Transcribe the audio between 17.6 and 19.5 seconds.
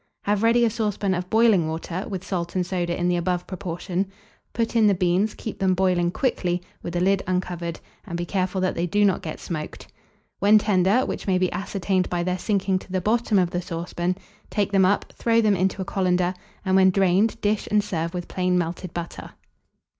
and serve with plain melted butter.